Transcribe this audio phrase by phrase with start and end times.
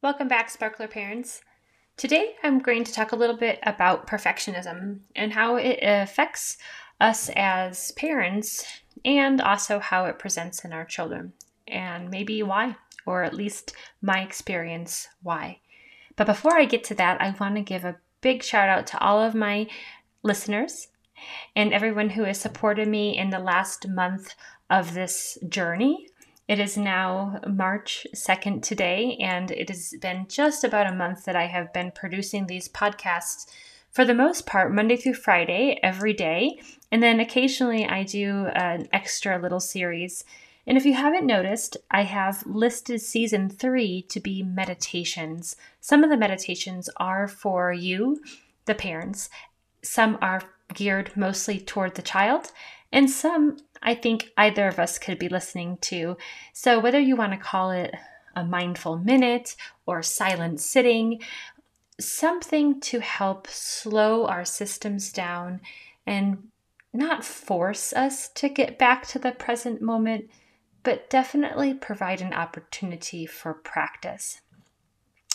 [0.00, 1.40] Welcome back, Sparkler parents.
[1.96, 6.56] Today I'm going to talk a little bit about perfectionism and how it affects
[7.00, 8.64] us as parents
[9.04, 11.32] and also how it presents in our children
[11.66, 12.76] and maybe why,
[13.06, 15.58] or at least my experience why.
[16.14, 19.00] But before I get to that, I want to give a big shout out to
[19.00, 19.66] all of my
[20.22, 20.86] listeners
[21.56, 24.36] and everyone who has supported me in the last month
[24.70, 26.06] of this journey
[26.48, 31.36] it is now March 2nd today, and it has been just about a month that
[31.36, 33.46] I have been producing these podcasts
[33.90, 36.60] for the most part, Monday through Friday, every day.
[36.90, 40.24] And then occasionally I do an extra little series.
[40.66, 45.56] And if you haven't noticed, I have listed season three to be meditations.
[45.80, 48.22] Some of the meditations are for you,
[48.64, 49.30] the parents,
[49.82, 50.42] some are
[50.74, 52.52] geared mostly toward the child,
[52.92, 56.16] and some I think either of us could be listening to.
[56.52, 57.94] So, whether you want to call it
[58.34, 61.20] a mindful minute or silent sitting,
[62.00, 65.60] something to help slow our systems down
[66.06, 66.48] and
[66.92, 70.30] not force us to get back to the present moment,
[70.82, 74.40] but definitely provide an opportunity for practice.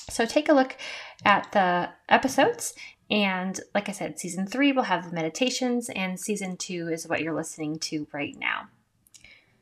[0.09, 0.75] So, take a look
[1.23, 2.73] at the episodes
[3.14, 7.22] and like I said, season three will have the meditations, and season two is what
[7.22, 8.69] you're listening to right now.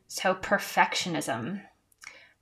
[0.07, 1.61] So, perfectionism.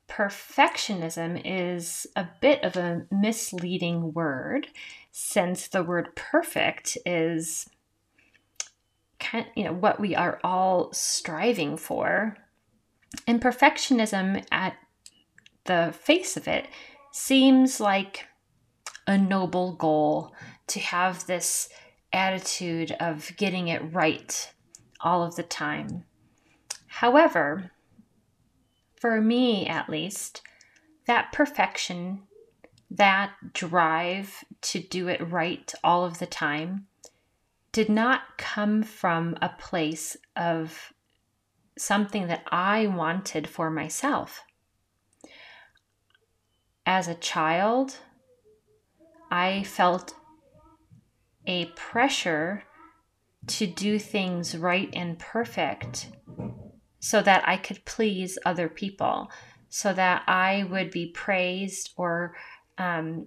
[0.07, 4.67] Perfectionism is a bit of a misleading word
[5.11, 7.67] since the word perfect is
[9.19, 12.37] kind of, you know what we are all striving for.
[13.25, 14.77] And perfectionism at
[15.65, 16.67] the face of it
[17.11, 18.27] seems like
[19.07, 20.35] a noble goal
[20.69, 21.69] to have this
[22.11, 24.51] attitude of getting it right
[25.01, 26.05] all of the time.
[26.87, 27.71] However,
[28.99, 30.41] for me at least,
[31.05, 32.23] that perfection,
[32.91, 36.87] that drive to do it right all of the time,
[37.71, 40.91] did not come from a place of
[41.77, 44.41] something that I wanted for myself.
[46.85, 47.97] As a child,
[49.31, 50.15] I felt
[51.49, 52.63] a pressure
[53.47, 56.09] to do things right and perfect
[56.99, 59.31] so that I could please other people,
[59.67, 62.35] so that I would be praised or
[62.77, 63.25] um,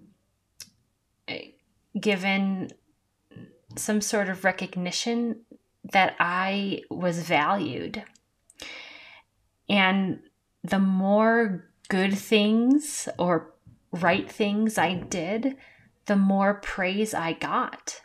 [1.99, 2.71] given
[3.77, 5.41] some sort of recognition
[5.93, 8.05] that I was valued.
[9.69, 10.21] And
[10.63, 13.53] the more good things or
[13.91, 15.57] right things I did,
[16.07, 18.03] the more praise I got.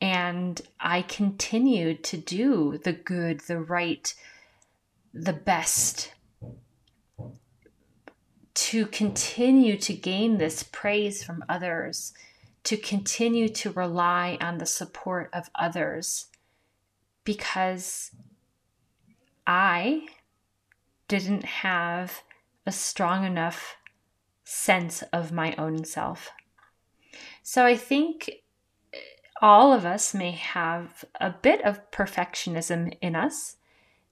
[0.00, 4.12] And I continued to do the good, the right,
[5.12, 6.12] the best
[8.54, 12.12] to continue to gain this praise from others,
[12.64, 16.26] to continue to rely on the support of others,
[17.24, 18.10] because
[19.46, 20.08] I
[21.08, 22.22] didn't have
[22.66, 23.76] a strong enough
[24.44, 26.30] sense of my own self.
[27.42, 28.30] So I think
[29.40, 33.56] all of us may have a bit of perfectionism in us.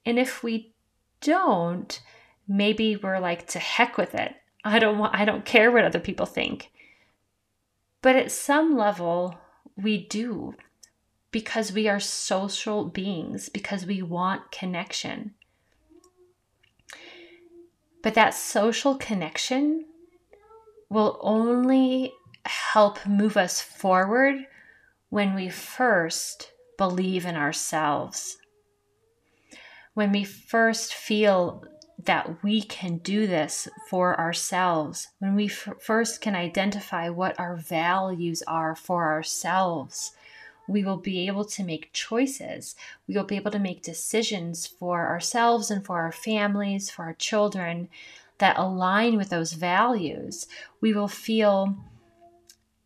[0.07, 0.73] And if we
[1.21, 2.01] don't,
[2.47, 4.35] maybe we're like to heck with it.
[4.65, 6.71] I don't want I don't care what other people think.
[8.01, 9.39] But at some level
[9.77, 10.55] we do
[11.31, 15.35] because we are social beings, because we want connection.
[18.03, 19.85] But that social connection
[20.89, 22.13] will only
[22.47, 24.47] help move us forward
[25.11, 28.39] when we first believe in ourselves.
[29.95, 31.65] When we first feel
[32.05, 37.57] that we can do this for ourselves, when we f- first can identify what our
[37.57, 40.13] values are for ourselves,
[40.69, 42.77] we will be able to make choices.
[43.09, 47.15] We will be able to make decisions for ourselves and for our families, for our
[47.15, 47.89] children
[48.37, 50.47] that align with those values.
[50.81, 51.77] We will feel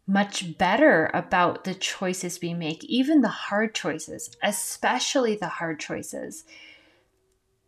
[0.06, 6.44] much better about the choices we make, even the hard choices, especially the hard choices.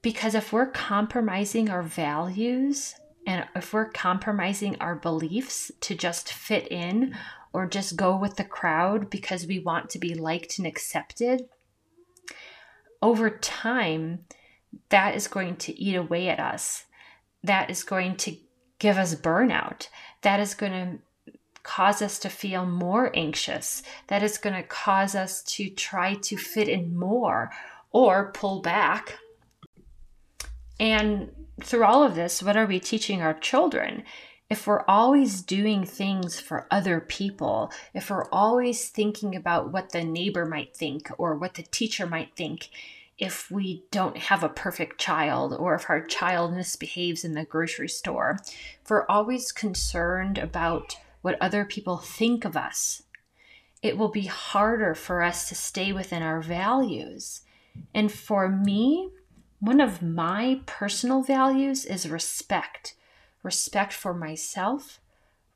[0.03, 2.95] Because if we're compromising our values
[3.27, 7.17] and if we're compromising our beliefs to just fit in
[7.53, 11.49] or just go with the crowd because we want to be liked and accepted,
[13.01, 14.25] over time,
[14.89, 16.85] that is going to eat away at us.
[17.43, 18.37] That is going to
[18.79, 19.89] give us burnout.
[20.23, 20.99] That is going to
[21.65, 26.37] cause us to feel more anxious, that is going to cause us to try to
[26.37, 27.51] fit in more
[27.91, 29.19] or pull back.
[30.79, 34.05] And through all of this, what are we teaching our children?
[34.51, 40.05] if we're always doing things for other people, if we're always thinking about what the
[40.05, 42.69] neighbor might think or what the teacher might think,
[43.19, 47.89] if we don't have a perfect child or if our child misbehaves in the grocery
[47.89, 48.37] store,
[48.83, 53.03] if we're always concerned about what other people think of us,
[53.81, 57.41] it will be harder for us to stay within our values.
[57.95, 59.09] And for me,
[59.59, 62.95] one of my personal values is respect
[63.43, 65.01] respect for myself,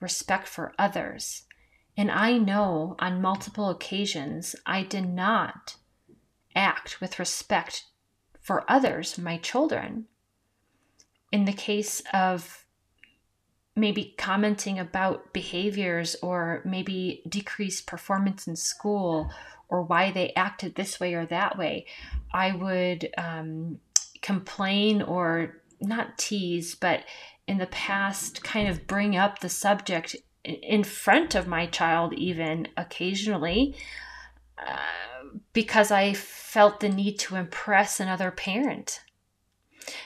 [0.01, 1.43] respect for others.
[1.99, 5.77] And I know on multiple occasions I did not
[6.55, 7.85] act with respect
[8.41, 10.07] for others, my children.
[11.31, 12.65] In the case of
[13.79, 19.31] maybe commenting about behaviors or maybe decreased performance in school
[19.69, 21.87] or why they acted this way or that way,
[22.33, 23.79] I would um,
[24.23, 27.05] complain or not tease, but
[27.47, 32.69] in the past kind of bring up the subject in front of my child, even
[32.77, 33.77] occasionally,
[34.59, 39.01] uh, because I felt the need to impress another parent.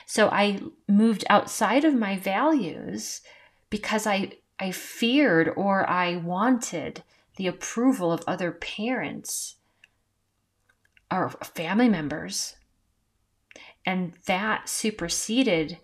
[0.05, 3.21] So I moved outside of my values
[3.73, 7.01] because I, I feared or I wanted
[7.37, 9.55] the approval of other parents
[11.09, 12.55] or family members.
[13.83, 15.79] And that superseded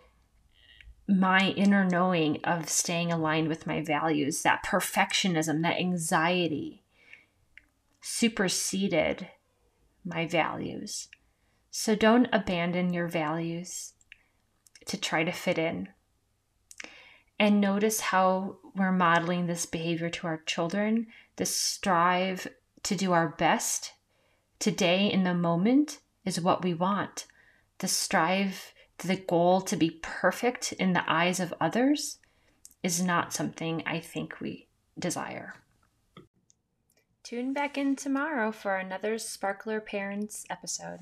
[1.08, 6.84] my inner knowing of staying aligned with my values, that perfectionism, that anxiety
[8.02, 9.30] superseded
[10.06, 11.08] my values.
[11.72, 13.94] So don't abandon your values
[14.86, 15.90] to try to fit in.
[17.40, 21.08] And notice how we're modeling this behavior to our children,
[21.38, 22.48] this strive
[22.84, 23.94] to do our best
[24.60, 27.26] today in the moment is what we want.
[27.78, 32.18] The strive the goal to be perfect in the eyes of others
[32.84, 35.56] is not something I think we desire.
[37.24, 41.00] Tune back in tomorrow for another Sparkler Parents episode.